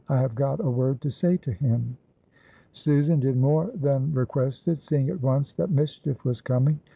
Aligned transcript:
I 0.09 0.17
have 0.17 0.33
got 0.33 0.59
a 0.65 0.67
word 0.67 0.99
to 1.01 1.11
say 1.11 1.37
to 1.37 1.51
him." 1.51 1.95
Susan 2.71 3.19
did 3.19 3.37
more 3.37 3.69
than 3.75 4.11
requested, 4.15 4.81
seeing 4.81 5.11
at 5.11 5.21
once 5.21 5.53
that 5.53 5.69
mischief 5.69 6.25
was 6.25 6.41
coming. 6.41 6.79